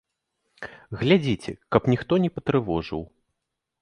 Глядзіце, 1.01 1.51
каб 1.75 1.81
ніхто 1.93 2.13
не 2.25 2.29
патрывожыў! 2.39 3.01